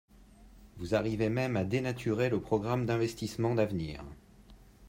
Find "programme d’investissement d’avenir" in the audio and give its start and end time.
2.41-4.03